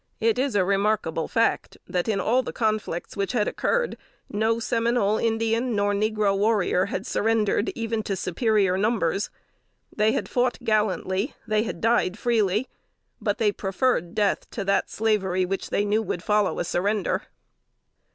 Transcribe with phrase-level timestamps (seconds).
[0.19, 3.97] It is a remarkable fact, that in all the conflicts which had occurred,
[4.31, 9.29] no Seminole Indian nor negro warrior had surrendered, even to superior numbers.
[9.95, 12.67] They had fought gallantly, they had died freely;
[13.21, 17.25] but they preferred death to that slavery which they knew would follow a surrender.